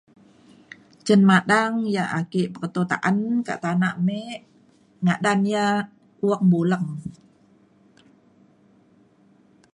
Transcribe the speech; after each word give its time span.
cen 1.05 1.21
madang 1.29 1.73
yak 1.95 2.09
ake 2.19 2.41
peketo 2.53 2.81
ta’an 2.91 3.17
kak 3.47 3.59
tanak 3.63 3.95
me 4.05 4.19
ngadan 5.05 5.41
ia’ 5.51 5.65
wang 6.27 6.43
buleng 6.51 6.87